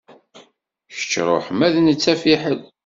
Kečč 0.95 1.11
ṛuḥ 1.27 1.45
ma 1.57 1.67
d 1.73 1.75
netta 1.79 2.13
fiḥel. 2.21 2.59